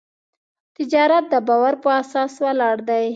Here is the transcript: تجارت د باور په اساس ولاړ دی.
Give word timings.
تجارت 0.77 1.25
د 1.33 1.35
باور 1.47 1.73
په 1.83 1.89
اساس 2.01 2.33
ولاړ 2.43 2.77
دی. 2.89 3.05